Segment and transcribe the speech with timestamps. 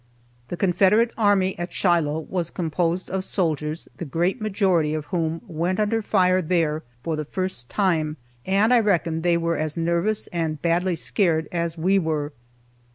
[0.47, 5.79] The Confederate army at Shiloh was composed of soldiers the great majority of whom went
[5.79, 10.59] under fire there for the first time, and I reckon they were as nervous and
[10.59, 12.31] badly scared as we were.